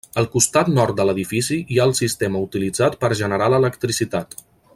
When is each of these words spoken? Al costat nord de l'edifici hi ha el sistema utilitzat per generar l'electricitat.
Al 0.19 0.27
costat 0.35 0.69
nord 0.77 0.97
de 1.01 1.05
l'edifici 1.09 1.57
hi 1.75 1.79
ha 1.81 1.87
el 1.91 1.95
sistema 2.01 2.41
utilitzat 2.47 2.99
per 3.05 3.13
generar 3.21 3.51
l'electricitat. 3.55 4.39